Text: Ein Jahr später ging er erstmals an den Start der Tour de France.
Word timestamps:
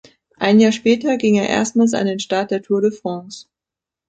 Ein 0.37 0.59
Jahr 0.59 0.71
später 0.71 1.15
ging 1.17 1.35
er 1.35 1.47
erstmals 1.47 1.93
an 1.93 2.07
den 2.07 2.17
Start 2.17 2.49
der 2.49 2.63
Tour 2.63 2.81
de 2.81 2.89
France. 2.91 3.45